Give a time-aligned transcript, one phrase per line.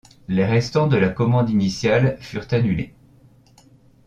[0.27, 2.95] Les restants de la commande initiale furent annulés.